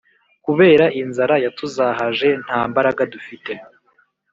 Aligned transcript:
kubera 0.45 0.85
inzara 1.01 1.35
yatuzahaje 1.45 2.29
ntambaraga 2.43 3.03
dufite 3.13 3.51